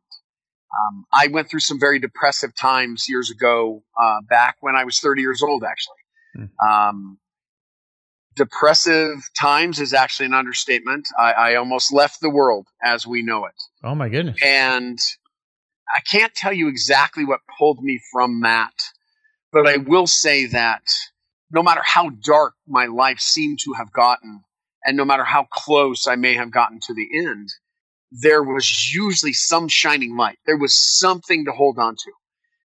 [0.74, 4.98] Um, I went through some very depressive times years ago, uh, back when I was
[4.98, 6.03] 30 years old, actually.
[6.36, 6.48] Mm.
[6.66, 7.18] Um,
[8.36, 11.08] depressive times is actually an understatement.
[11.18, 13.54] I, I, almost left the world as we know it.
[13.82, 14.38] Oh, my goodness.
[14.44, 14.98] And
[15.94, 18.74] I can't tell you exactly what pulled me from that,
[19.52, 20.82] but I will say that
[21.50, 24.42] no matter how dark my life seemed to have gotten,
[24.84, 27.48] and no matter how close I may have gotten to the end,
[28.10, 30.38] there was usually some shining light.
[30.46, 32.12] There was something to hold on to.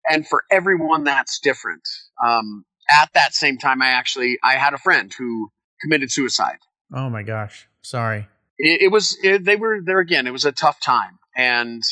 [0.08, 1.82] And for everyone, that's different.
[2.24, 5.50] Um, at that same time, I actually I had a friend who
[5.80, 6.58] committed suicide.
[6.94, 7.68] Oh my gosh!
[7.82, 8.28] Sorry.
[8.58, 10.26] It, it was it, they were there again.
[10.26, 11.82] It was a tough time, and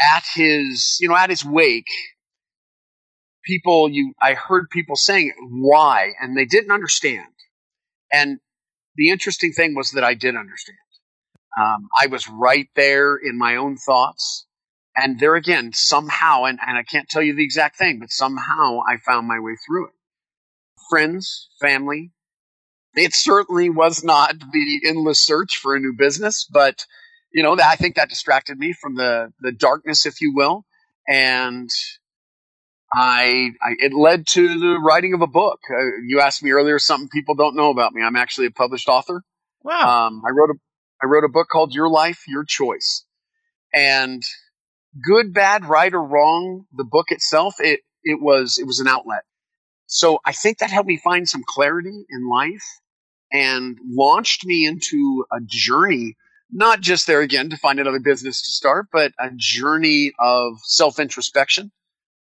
[0.00, 1.90] at his you know at his wake,
[3.44, 7.26] people you I heard people saying why, and they didn't understand.
[8.12, 8.38] And
[8.96, 10.78] the interesting thing was that I did understand.
[11.58, 14.43] Um, I was right there in my own thoughts.
[14.96, 18.80] And there again, somehow, and, and I can't tell you the exact thing, but somehow
[18.88, 19.92] I found my way through it.
[20.88, 22.12] Friends, family.
[22.94, 26.86] It certainly was not the endless search for a new business, but
[27.32, 30.64] you know, I think that distracted me from the, the darkness, if you will.
[31.08, 31.68] And
[32.92, 35.58] I, I, it led to the writing of a book.
[35.68, 38.02] Uh, you asked me earlier something people don't know about me.
[38.02, 39.22] I'm actually a published author.
[39.64, 40.06] Wow.
[40.06, 40.54] Um, I wrote a
[41.02, 43.04] I wrote a book called Your Life, Your Choice,
[43.74, 44.22] and
[45.02, 49.22] good, bad, right or wrong, the book itself it it was it was an outlet.
[49.86, 52.64] So I think that helped me find some clarity in life
[53.32, 56.16] and launched me into a journey.
[56.50, 60.98] Not just there again to find another business to start, but a journey of self
[61.00, 61.72] introspection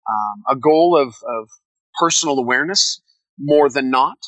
[0.08, 1.48] um, a goal of, of
[1.98, 3.00] personal awareness
[3.38, 4.18] more than not.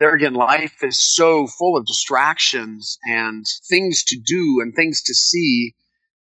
[0.00, 5.14] There again, life is so full of distractions and things to do and things to
[5.14, 5.74] see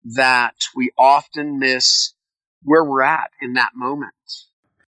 [0.04, 2.14] that we often miss
[2.62, 4.12] where we're at in that moment.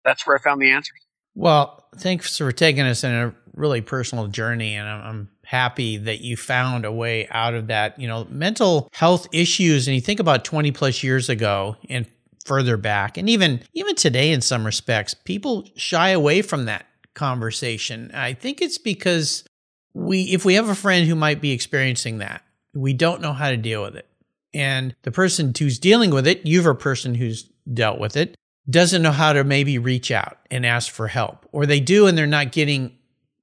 [0.03, 0.93] That's where I found the answer.
[1.35, 6.21] Well, thanks for taking us in a really personal journey, and I'm, I'm happy that
[6.21, 7.99] you found a way out of that.
[7.99, 12.05] You know, mental health issues, and you think about 20 plus years ago, and
[12.49, 18.09] further back and even even today in some respects people shy away from that conversation
[18.15, 19.43] i think it's because
[19.93, 22.41] we if we have a friend who might be experiencing that
[22.73, 24.08] we don't know how to deal with it
[24.53, 28.35] and the person who's dealing with it you've a person who's dealt with it
[28.69, 31.47] doesn't know how to maybe reach out and ask for help.
[31.51, 32.95] Or they do and they're not getting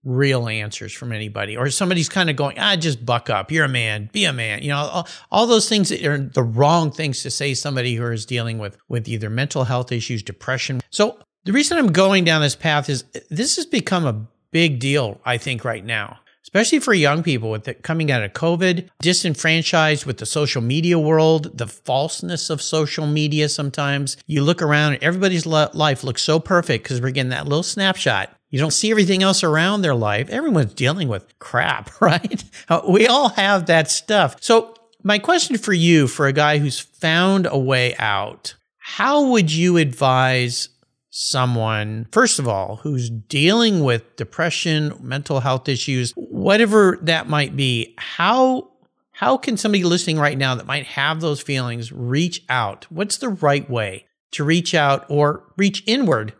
[0.04, 1.56] real answers from anybody.
[1.56, 3.50] Or somebody's kind of going ah just buck up.
[3.50, 4.08] You're a man.
[4.12, 4.62] Be a man.
[4.62, 8.06] You know all, all those things that are the wrong things to say somebody who
[8.06, 10.80] is dealing with with either mental health issues depression.
[10.90, 15.20] So the reason i'm going down this path is this has become a big deal
[15.24, 16.18] i think right now
[16.56, 20.98] especially for young people with it coming out of covid disenfranchised with the social media
[20.98, 26.40] world the falseness of social media sometimes you look around and everybody's life looks so
[26.40, 30.30] perfect because we're getting that little snapshot you don't see everything else around their life.
[30.30, 32.44] Everyone's dealing with crap, right?
[32.68, 34.36] Uh, we all have that stuff.
[34.40, 39.52] So, my question for you, for a guy who's found a way out, how would
[39.52, 40.68] you advise
[41.10, 46.12] someone, first of all, who's dealing with depression, mental health issues,
[46.46, 47.92] whatever that might be?
[47.98, 48.70] How
[49.10, 52.86] how can somebody listening right now that might have those feelings reach out?
[52.88, 56.34] What's the right way to reach out or reach inward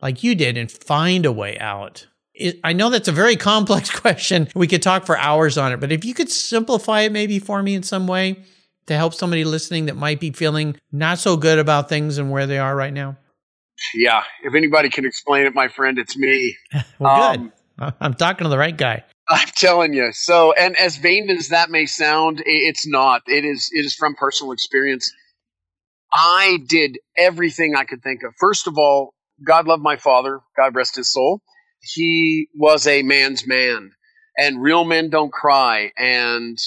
[0.00, 2.06] like you did and find a way out?
[2.64, 4.48] I know that's a very complex question.
[4.54, 7.62] We could talk for hours on it, but if you could simplify it maybe for
[7.62, 8.42] me in some way
[8.86, 12.46] to help somebody listening that might be feeling not so good about things and where
[12.46, 13.18] they are right now.
[13.94, 16.56] Yeah, if anybody can explain it, my friend, it's me.
[16.98, 17.40] well, good.
[17.40, 17.52] Um,
[18.00, 19.04] I'm talking to the right guy.
[19.30, 20.10] I'm telling you.
[20.12, 23.22] So, and as vain as that may sound, it's not.
[23.28, 23.70] It is.
[23.72, 25.10] It is from personal experience.
[26.12, 28.34] I did everything I could think of.
[28.38, 29.14] First of all,
[29.46, 30.40] God loved my father.
[30.56, 31.42] God rest his soul.
[31.80, 33.92] He was a man's man,
[34.36, 35.92] and real men don't cry.
[35.96, 36.58] And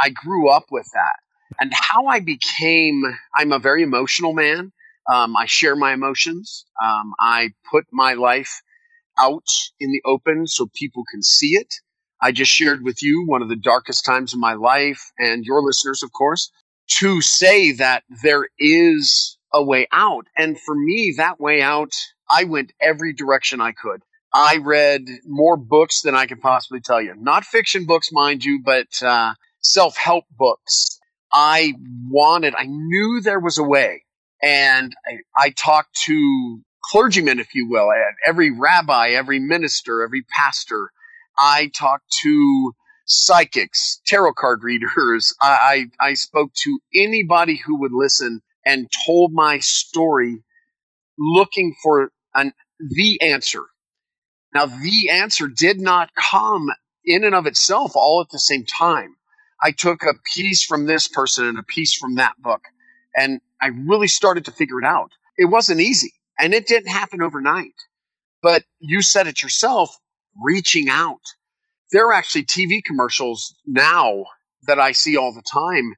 [0.00, 1.16] I grew up with that.
[1.60, 3.02] And how I became,
[3.36, 4.72] I'm a very emotional man.
[5.12, 6.64] Um, I share my emotions.
[6.82, 8.62] Um, I put my life
[9.18, 9.46] out
[9.80, 11.74] in the open so people can see it.
[12.20, 15.62] I just shared with you one of the darkest times of my life and your
[15.62, 16.50] listeners, of course,
[16.98, 20.26] to say that there is a way out.
[20.36, 21.92] And for me, that way out,
[22.30, 24.02] I went every direction I could.
[24.34, 27.14] I read more books than I could possibly tell you.
[27.16, 30.98] Not fiction books, mind you, but uh, self help books.
[31.32, 31.74] I
[32.08, 34.04] wanted, I knew there was a way.
[34.42, 37.90] And I, I talked to clergymen, if you will,
[38.26, 40.90] every rabbi, every minister, every pastor.
[41.38, 42.72] I talked to
[43.06, 45.34] psychics, tarot card readers.
[45.40, 50.42] I, I, I spoke to anybody who would listen and told my story
[51.18, 53.64] looking for an, the answer.
[54.54, 56.68] Now, the answer did not come
[57.04, 59.16] in and of itself all at the same time.
[59.62, 62.62] I took a piece from this person and a piece from that book,
[63.16, 65.10] and I really started to figure it out.
[65.36, 67.74] It wasn't easy, and it didn't happen overnight.
[68.42, 69.98] But you said it yourself,
[70.42, 71.20] reaching out.
[71.92, 74.24] There are actually TV commercials now
[74.66, 75.94] that I see all the time.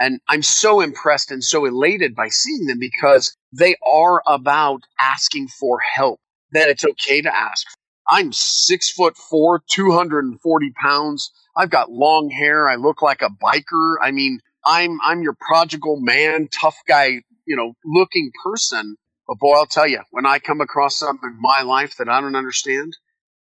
[0.00, 5.48] And I'm so impressed and so elated by seeing them because they are about asking
[5.48, 6.20] for help,
[6.52, 7.66] that it's okay to ask.
[8.08, 11.30] I'm six foot four, 240 pounds.
[11.56, 12.68] I've got long hair.
[12.68, 13.94] I look like a biker.
[14.02, 18.96] I mean, I'm, I'm your prodigal man, tough guy, you know, looking person.
[19.28, 22.20] But boy, I'll tell you, when I come across something in my life that I
[22.20, 22.96] don't understand,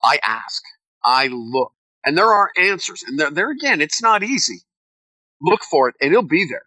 [0.04, 0.62] I ask,
[1.04, 1.72] I look,
[2.04, 3.02] and there are answers.
[3.02, 4.60] And there, there again, it's not easy.
[5.40, 6.64] Look for it, and it'll be there.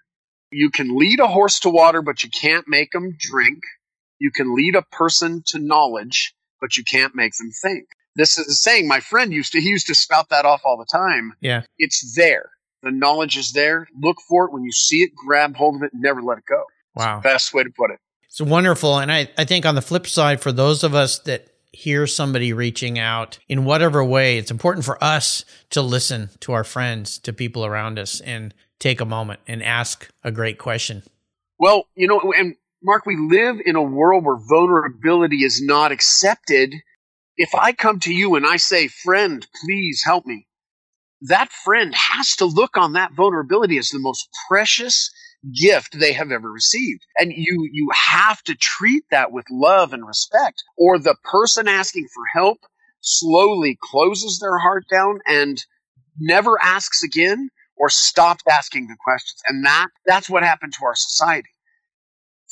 [0.51, 3.59] You can lead a horse to water, but you can't make them drink.
[4.19, 7.87] You can lead a person to knowledge, but you can't make them think.
[8.15, 10.77] This is a saying my friend used to, he used to spout that off all
[10.77, 11.33] the time.
[11.41, 11.63] Yeah.
[11.77, 12.51] It's there.
[12.83, 13.87] The knowledge is there.
[13.99, 14.53] Look for it.
[14.53, 16.63] When you see it, grab hold of it, and never let it go.
[16.95, 17.19] Wow.
[17.19, 17.99] Best way to put it.
[18.25, 18.99] It's wonderful.
[18.99, 22.53] And I, I think on the flip side, for those of us that hear somebody
[22.53, 27.33] reaching out in whatever way, it's important for us to listen to our friends, to
[27.33, 31.03] people around us, and take a moment and ask a great question.
[31.59, 36.73] Well, you know, and Mark, we live in a world where vulnerability is not accepted.
[37.37, 40.47] If I come to you and I say, friend, please help me,
[41.21, 45.11] that friend has to look on that vulnerability as the most precious
[45.53, 47.01] gift they have ever received.
[47.17, 52.07] And you, you have to treat that with love and respect, or the person asking
[52.13, 52.59] for help
[53.01, 55.63] slowly closes their heart down and
[56.19, 59.41] never asks again or stops asking the questions.
[59.47, 61.49] And that, that's what happened to our society.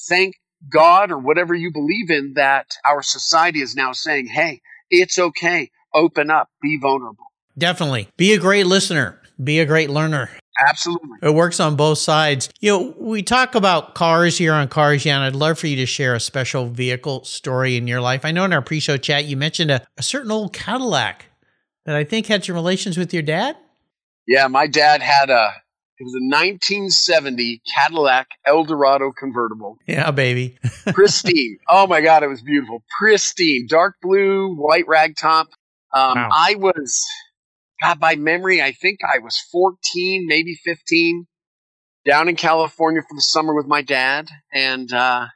[0.07, 0.35] Thank
[0.71, 5.71] God or whatever you believe in that our society is now saying, hey, it's okay.
[5.93, 7.25] Open up, be vulnerable.
[7.57, 8.09] Definitely.
[8.17, 10.29] Be a great listener, be a great learner.
[10.67, 11.17] Absolutely.
[11.21, 12.49] It works on both sides.
[12.59, 15.75] You know, we talk about cars here on Cars Yeah, and I'd love for you
[15.77, 18.23] to share a special vehicle story in your life.
[18.23, 21.25] I know in our pre show chat you mentioned a, a certain old Cadillac
[21.85, 23.57] that I think had some relations with your dad.
[24.27, 25.53] Yeah, my dad had a
[25.99, 29.77] it was a 1970 Cadillac Eldorado convertible.
[29.87, 30.57] Yeah, baby.
[30.87, 31.59] Pristine.
[31.69, 32.83] Oh my God, it was beautiful.
[32.99, 33.67] Pristine.
[33.69, 35.47] Dark blue, white rag top.
[35.93, 36.29] Um, Wow.
[36.31, 37.05] I was,
[37.83, 41.25] God, by memory, I think I was 14, maybe 15,
[42.05, 44.29] down in California for the summer with my dad.
[44.53, 45.27] And uh,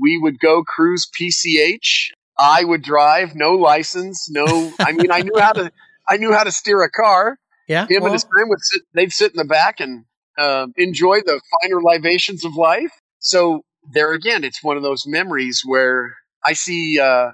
[0.00, 2.10] we would go cruise PCH.
[2.38, 4.72] I would drive, no license, no.
[4.80, 5.70] I mean, I knew how to.
[6.08, 7.86] I knew how to steer a car Yeah.
[7.86, 10.04] him well, and his friend would sit they'd sit in the back and
[10.38, 15.62] uh, enjoy the finer libations of life so there again it's one of those memories
[15.64, 17.30] where i see uh,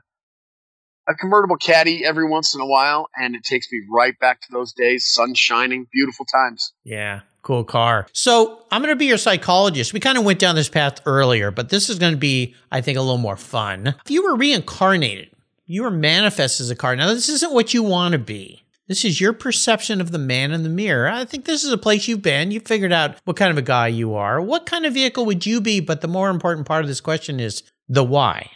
[1.09, 4.49] a convertible caddy every once in a while and it takes me right back to
[4.53, 8.07] those days sun shining beautiful times Yeah, cool car.
[8.13, 9.93] So I'm going to be your psychologist.
[9.93, 12.81] We kind of went down this path earlier, but this is going to be, I
[12.81, 13.95] think, a little more fun.
[14.05, 15.31] If you were reincarnated,
[15.67, 16.95] you were manifest as a car.
[16.97, 18.63] Now, this isn't what you want to be.
[18.89, 21.09] This is your perception of the man in the mirror.
[21.09, 22.51] I think this is a place you've been.
[22.51, 24.41] You've figured out what kind of a guy you are.
[24.41, 25.81] What kind of vehicle would you be?
[25.81, 28.51] But the more important part of this question is the why.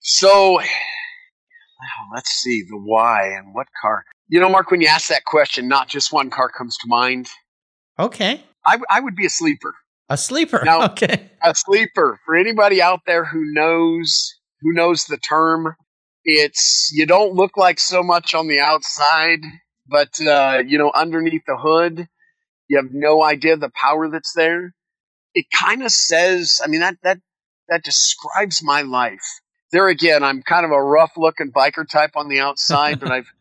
[0.00, 0.60] so
[2.14, 5.68] let's see the why and what car you know mark when you ask that question
[5.68, 7.28] not just one car comes to mind
[7.98, 8.42] Okay.
[8.66, 9.74] I, w- I would be a sleeper
[10.08, 10.62] A sleeper.
[10.64, 11.30] Now- okay.
[11.42, 15.74] a sleeper for anybody out there who knows who knows the term
[16.24, 19.40] it's you don't look like so much on the outside
[19.88, 22.08] but uh, you know underneath the hood
[22.68, 24.72] you have no idea the power that's there
[25.34, 27.18] it kind of says i mean that that
[27.68, 29.40] that describes my life
[29.72, 33.32] there again i'm kind of a rough looking biker type on the outside but i've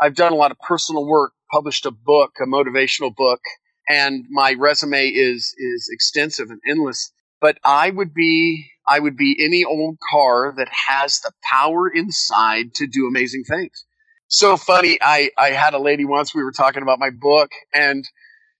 [0.00, 3.40] i've done a lot of personal work published a book a motivational book
[3.88, 7.12] and my resume is is extensive and endless
[7.44, 12.72] but I would be I would be any old car that has the power inside
[12.76, 13.84] to do amazing things.
[14.28, 18.08] So funny, I I had a lady once we were talking about my book and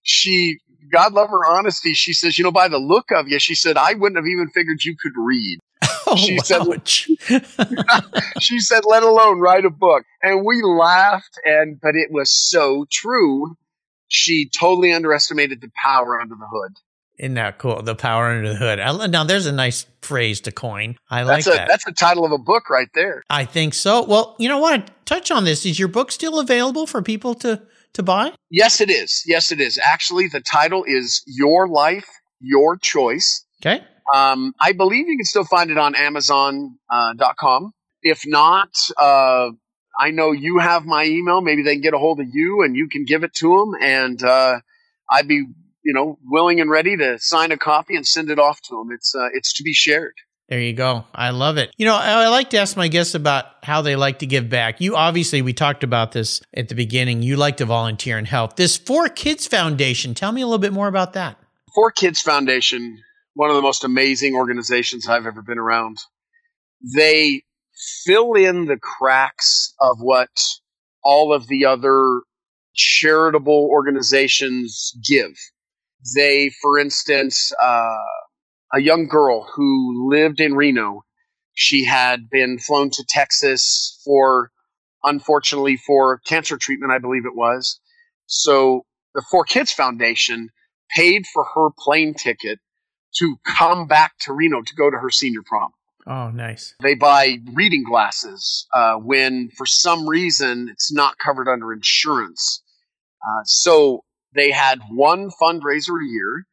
[0.03, 0.59] she
[0.93, 3.79] God love her honesty, she says, you know, by the look of you, she said,
[3.79, 5.61] I wouldn't have even figured you could read.
[6.15, 7.09] Oh, She said- ouch.
[8.41, 10.05] she said, let alone write a book.
[10.23, 13.57] And we laughed and but it was so true.
[14.09, 16.73] She totally underestimated the power under the hood.
[17.19, 17.81] Isn't that cool?
[17.83, 18.81] The power under the hood.
[18.81, 20.97] I, now, there's a nice phrase to coin.
[21.09, 21.69] I like That's a that.
[21.69, 23.23] that's the title of a book right there.
[23.31, 24.05] I think so.
[24.05, 24.91] Well, you know what?
[25.07, 25.65] Touch on this.
[25.65, 27.63] Is your book still available for people to
[27.93, 28.33] to buy?
[28.51, 29.23] Yes, it is.
[29.27, 29.79] Yes, it is.
[29.79, 32.09] Actually, the title is Your Life,
[32.41, 33.45] Your Choice.
[33.65, 33.85] Okay.
[34.13, 36.79] Um, I believe you can still find it on Amazon.com.
[36.91, 37.73] Uh, dot com.
[38.03, 39.51] if not, uh,
[39.99, 41.41] I know you have my email.
[41.41, 43.75] Maybe they can get a hold of you and you can give it to them.
[43.81, 44.61] And uh,
[45.11, 45.47] I'd be,
[45.85, 48.93] you know, willing and ready to sign a copy and send it off to them.
[48.93, 50.15] It's uh, it's to be shared.
[50.49, 51.05] There you go.
[51.15, 51.73] I love it.
[51.79, 54.79] You know, I like to ask my guests about how they like to give back.
[54.79, 57.23] You obviously, we talked about this at the beginning.
[57.23, 58.57] You like to volunteer and help.
[58.57, 61.39] This Four Kids Foundation, tell me a little bit more about that.
[61.75, 63.03] Four Kids Foundation,
[63.35, 65.99] one of the most amazing organizations I've ever been around.
[66.97, 67.43] They
[68.05, 70.31] fill in the cracks of what
[71.03, 72.23] all of the other
[72.75, 75.37] charitable organizations give.
[76.17, 77.97] They, for instance, uh,
[78.75, 81.03] a young girl who lived in Reno.
[81.55, 84.51] She had been flown to Texas for,
[85.05, 87.81] unfortunately, for cancer treatment, I believe it was.
[88.27, 88.83] So
[89.15, 90.49] the Four Kids Foundation
[90.97, 92.59] paid for her plane ticket
[93.19, 95.71] to come back to Reno to go to her senior prom.
[96.07, 96.75] Oh, nice.
[96.83, 102.63] They buy reading glasses uh, when, for some reason, it's not covered under insurance.
[103.27, 104.05] Uh, so
[104.35, 106.47] they had one fundraiser a year,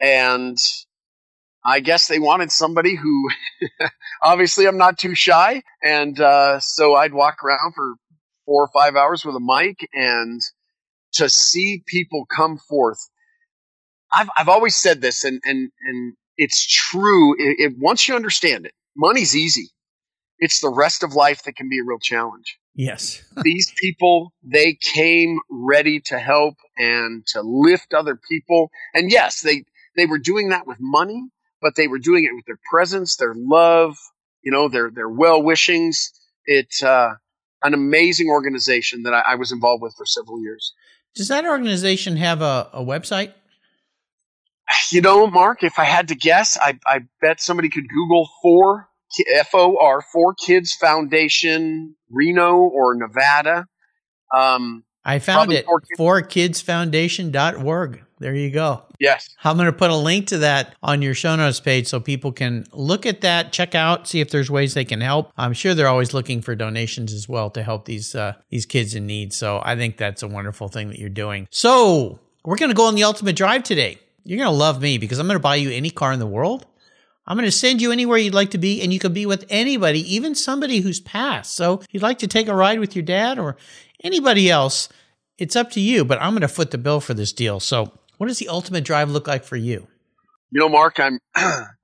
[0.00, 0.56] and
[1.64, 3.28] I guess they wanted somebody who,
[4.22, 7.94] obviously, I'm not too shy, and uh, so I'd walk around for
[8.46, 10.40] four or five hours with a mic, and
[11.14, 12.98] to see people come forth.
[14.14, 17.34] I've I've always said this, and and and it's true.
[17.38, 19.70] It, it, once you understand it, money's easy.
[20.38, 22.58] It's the rest of life that can be a real challenge.
[22.74, 23.22] Yes.
[23.42, 28.70] These people, they came ready to help and to lift other people.
[28.92, 29.64] And yes, they,
[29.96, 31.22] they were doing that with money,
[31.62, 33.96] but they were doing it with their presence, their love,
[34.42, 36.12] you know, their their well wishings.
[36.46, 37.14] It's uh,
[37.62, 40.74] an amazing organization that I, I, was involved with for several years.
[41.14, 43.32] Does that organization have a, a website?
[44.90, 48.88] You know, Mark, if I had to guess, I, I bet somebody could Google for
[49.34, 53.66] F O R Four Kids Foundation Reno or Nevada.
[54.34, 55.66] Um, I found it.
[55.96, 58.02] Four Kids Foundation.org.
[58.20, 58.82] There you go.
[59.00, 59.28] Yes.
[59.42, 62.32] I'm going to put a link to that on your show notes page so people
[62.32, 65.30] can look at that, check out, see if there's ways they can help.
[65.36, 68.94] I'm sure they're always looking for donations as well to help these uh, these kids
[68.94, 69.34] in need.
[69.34, 71.48] So I think that's a wonderful thing that you're doing.
[71.50, 73.98] So we're going to go on the ultimate drive today.
[74.24, 76.26] You're going to love me because I'm going to buy you any car in the
[76.26, 76.66] world.
[77.26, 79.46] I'm going to send you anywhere you'd like to be, and you can be with
[79.48, 81.54] anybody, even somebody who's passed.
[81.54, 83.56] So if you'd like to take a ride with your dad or
[84.02, 84.88] anybody else,
[85.38, 86.04] it's up to you.
[86.04, 87.60] But I'm going to foot the bill for this deal.
[87.60, 89.86] So what does the ultimate drive look like for you?
[90.50, 91.18] You know, Mark, I'm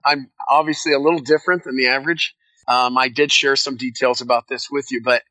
[0.04, 2.34] I'm obviously a little different than the average.
[2.68, 5.22] Um, I did share some details about this with you, but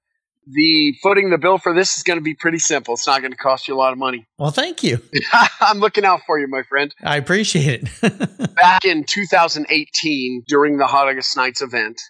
[0.51, 2.95] the footing the bill for this is going to be pretty simple.
[2.95, 4.27] It's not going to cost you a lot of money.
[4.37, 5.01] Well, thank you.
[5.61, 6.93] I'm looking out for you, my friend.
[7.03, 8.55] I appreciate it.
[8.55, 12.01] Back in 2018, during the Hot August Nights event,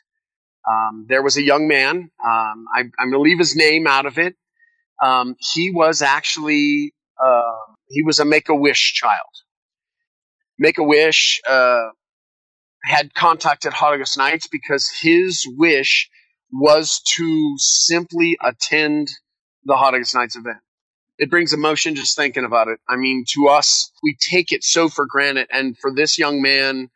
[0.69, 2.09] um, there was a young man.
[2.25, 4.35] Um, I, am going to leave his name out of it.
[5.03, 9.29] Um, he was actually uh, he was a Make a Wish child.
[10.57, 11.89] Make a Wish uh,
[12.83, 16.09] had contacted Hot August Nights because his wish
[16.51, 19.09] was to simply attend
[19.65, 20.57] the Hot August Nights event.
[21.17, 22.79] It brings emotion just thinking about it.
[22.87, 25.47] I mean, to us, we take it so for granted.
[25.51, 26.89] And for this young man,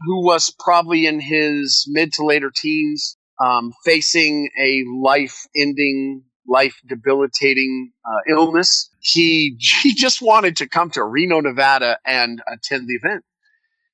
[0.00, 6.80] who was probably in his mid to later teens, um, facing a life ending life
[6.86, 8.90] debilitating uh, illness.
[9.00, 13.24] He he just wanted to come to Reno, Nevada, and attend the event.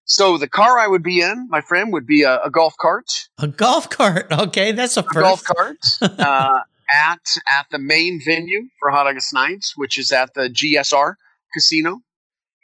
[0.08, 3.28] So the car I would be in, my friend, would be a, a golf cart.
[3.38, 7.20] A golf cart, okay, that's a, a golf cart uh, at
[7.58, 11.14] at the main venue for Hot August Nights, which is at the GSR
[11.52, 12.00] Casino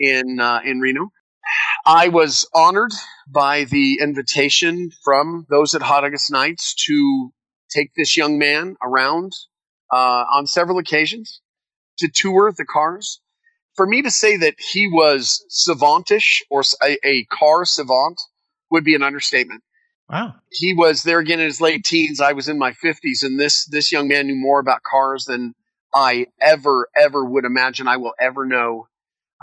[0.01, 1.11] in uh, in Reno.
[1.84, 2.92] I was honored
[3.28, 7.30] by the invitation from those at Hot August Nights to
[7.68, 9.32] take this young man around
[9.92, 11.42] uh, on several occasions
[11.99, 13.20] to tour the cars.
[13.76, 18.20] For me to say that he was savantish or a, a car savant
[18.70, 19.62] would be an understatement.
[20.08, 20.34] Wow.
[20.50, 22.20] He was there again in his late teens.
[22.20, 25.54] I was in my 50s, and this, this young man knew more about cars than
[25.94, 28.86] I ever, ever would imagine I will ever know.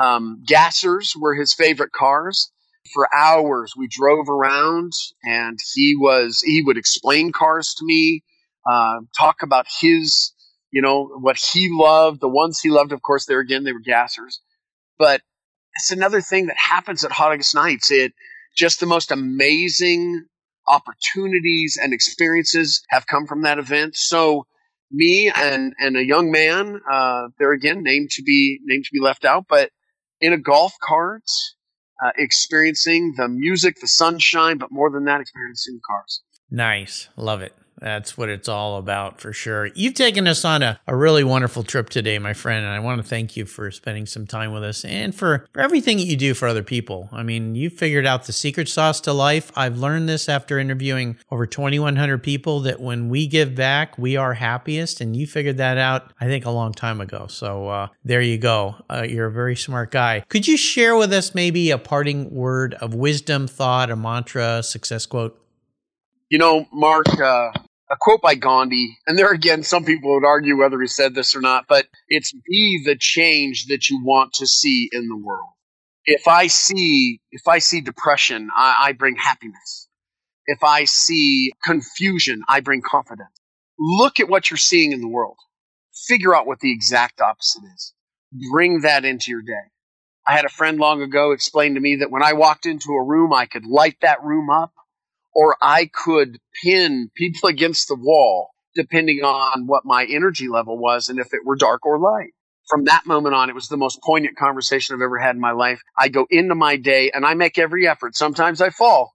[0.01, 2.51] Um, gassers were his favorite cars.
[2.93, 8.23] For hours, we drove around, and he was he would explain cars to me,
[8.69, 10.33] uh, talk about his
[10.71, 13.81] you know, what he loved, the ones he loved, of course, there again, they were
[13.81, 14.39] gassers.
[14.97, 15.21] But
[15.75, 17.91] it's another thing that happens at Hot August Nights.
[17.91, 18.13] It
[18.55, 20.25] just the most amazing
[20.67, 23.95] opportunities and experiences have come from that event.
[23.95, 24.45] So
[24.91, 29.01] me and, and a young man, uh, there again, named to be, named to be
[29.01, 29.71] left out, but
[30.19, 31.23] in a golf cart,
[32.03, 36.21] uh, experiencing the music, the sunshine, but more than that, experiencing the cars.
[36.49, 37.09] Nice.
[37.15, 37.55] Love it.
[37.81, 39.67] That's what it's all about for sure.
[39.73, 43.01] You've taken us on a, a really wonderful trip today, my friend, and I want
[43.01, 46.15] to thank you for spending some time with us and for, for everything that you
[46.15, 47.09] do for other people.
[47.11, 49.51] I mean, you figured out the secret sauce to life.
[49.55, 54.35] I've learned this after interviewing over 2,100 people that when we give back, we are
[54.35, 55.01] happiest.
[55.01, 57.25] And you figured that out, I think, a long time ago.
[57.27, 58.75] So uh, there you go.
[58.91, 60.23] Uh, you're a very smart guy.
[60.29, 65.07] Could you share with us maybe a parting word of wisdom, thought, a mantra, success
[65.07, 65.39] quote?
[66.29, 67.51] You know, Mark, uh,
[67.91, 71.35] a quote by Gandhi, and there again, some people would argue whether he said this
[71.35, 75.49] or not, but it's be the change that you want to see in the world.
[76.05, 79.89] If I see, if I see depression, I, I bring happiness.
[80.47, 83.29] If I see confusion, I bring confidence.
[83.77, 85.37] Look at what you're seeing in the world.
[86.07, 87.93] Figure out what the exact opposite is.
[88.51, 89.69] Bring that into your day.
[90.25, 93.05] I had a friend long ago explain to me that when I walked into a
[93.05, 94.71] room, I could light that room up
[95.33, 101.09] or I could pin people against the wall depending on what my energy level was
[101.09, 102.31] and if it were dark or light.
[102.69, 105.51] From that moment on, it was the most poignant conversation I've ever had in my
[105.51, 105.81] life.
[105.97, 108.15] I go into my day and I make every effort.
[108.15, 109.13] Sometimes I fall,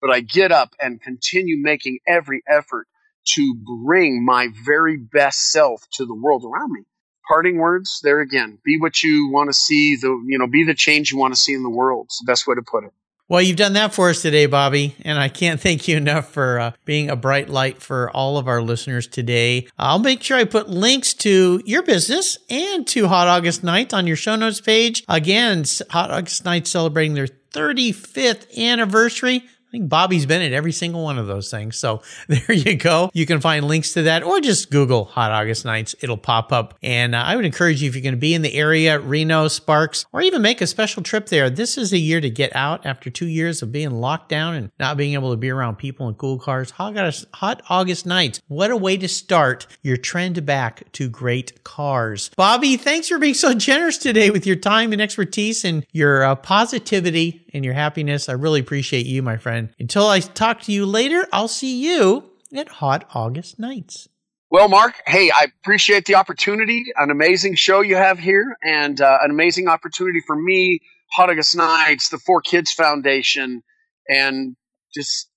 [0.00, 2.86] but I get up and continue making every effort
[3.34, 6.82] to bring my very best self to the world around me.
[7.28, 8.58] Parting words there again.
[8.64, 11.40] Be what you want to see, the you know, be the change you want to
[11.40, 12.06] see in the world.
[12.06, 12.92] It's the best way to put it.
[13.30, 16.58] Well, you've done that for us today, Bobby, and I can't thank you enough for
[16.58, 19.68] uh, being a bright light for all of our listeners today.
[19.78, 24.06] I'll make sure I put links to your business and to Hot August Nights on
[24.06, 25.04] your show notes page.
[25.08, 29.44] Again, Hot August Nights celebrating their 35th anniversary.
[29.68, 31.76] I think Bobby's been at every single one of those things.
[31.76, 33.10] So there you go.
[33.12, 35.94] You can find links to that or just Google Hot August Nights.
[36.00, 36.78] It'll pop up.
[36.82, 39.46] And uh, I would encourage you if you're going to be in the area, Reno,
[39.46, 41.50] Sparks, or even make a special trip there.
[41.50, 44.70] This is a year to get out after two years of being locked down and
[44.78, 46.70] not being able to be around people in cool cars.
[46.70, 48.40] Hot August, Nights.
[48.48, 52.30] What a way to start your trend back to great cars.
[52.36, 56.34] Bobby, thanks for being so generous today with your time and expertise and your uh,
[56.36, 58.28] positivity and your happiness.
[58.28, 59.70] I really appreciate you, my friend.
[59.78, 64.08] Until I talk to you later, I'll see you at Hot August Nights.
[64.50, 66.84] Well, Mark, hey, I appreciate the opportunity.
[66.96, 70.80] An amazing show you have here, and uh, an amazing opportunity for me,
[71.12, 73.62] Hot August Nights, the Four Kids Foundation,
[74.08, 74.56] and
[74.94, 75.28] just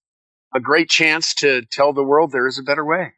[0.56, 3.14] a great chance to tell the world there is a better way.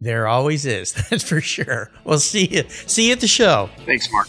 [0.00, 1.90] There always is, that's for sure.
[2.04, 2.64] We'll see you.
[2.68, 3.70] See you at the show.
[3.84, 4.28] Thanks, Mark.